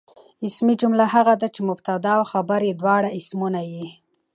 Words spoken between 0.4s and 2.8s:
اسمي جمله هغه ده، چي مبتدا او خبر ئې